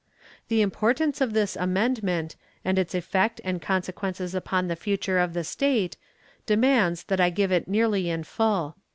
[0.47, 5.43] The importance of this amendment, and its effect and consequences upon the future of the
[5.43, 5.95] state,
[6.47, 8.77] demands that I give it nearly in full.